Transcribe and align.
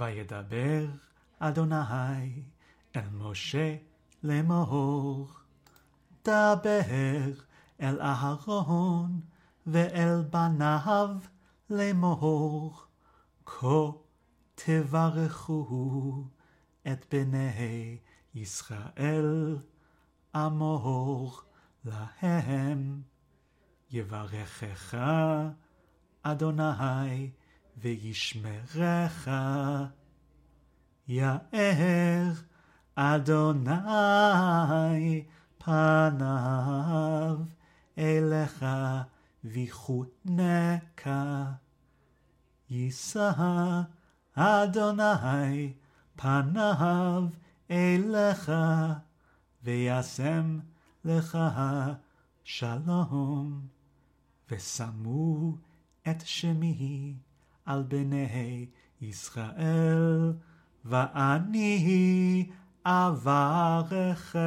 וידבר 0.00 0.86
אדוני 1.38 2.42
אל 2.96 3.08
משה 3.12 3.76
לאמור. 4.22 5.28
דבר 6.24 7.30
אל 7.80 8.00
אהרון 8.00 9.20
ואל 9.66 10.22
בניו 10.30 11.16
לאמור. 11.70 12.82
כה 13.46 13.90
תברכו 14.54 16.24
את 16.92 17.14
בני 17.14 17.98
ישראל 18.34 19.56
אמור 20.36 21.40
להם. 21.84 23.02
יברכך 23.90 24.94
אדוני 26.22 27.30
וישמרך. 27.76 29.28
יאר 31.08 32.32
אדוני 32.94 33.72
פניו 35.58 37.38
אליך 37.98 38.66
ויחונקה. 39.44 41.44
יישא 42.70 43.82
אדוני 44.34 45.72
פניו 46.16 47.24
אליך 47.70 48.52
וישם 49.62 50.58
לך 51.04 51.38
שלום. 52.44 53.60
ושמו 54.50 55.56
את 56.10 56.20
שמי 56.24 57.14
על 57.70 57.82
בני 57.88 58.66
ישראל, 59.00 60.32
ואני 60.84 62.46
אברכם. 62.86 64.40